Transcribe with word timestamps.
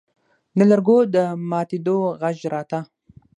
د 0.57 0.59
لرګو 0.71 0.97
د 1.13 1.17
ماتېدو 1.49 1.97
غږ 2.21 2.37
راته. 2.53 2.79